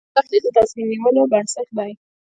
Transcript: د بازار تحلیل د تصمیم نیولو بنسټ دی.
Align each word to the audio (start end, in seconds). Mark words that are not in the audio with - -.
د 0.03 0.03
بازار 0.07 0.15
تحلیل 0.19 0.43
د 0.45 0.47
تصمیم 0.57 0.87
نیولو 0.91 1.21
بنسټ 1.31 1.67
دی. 1.77 1.91